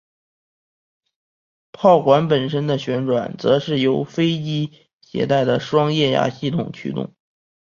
[1.71, 7.13] 炮管本身的旋转则是由飞机携带的双液压系统驱动。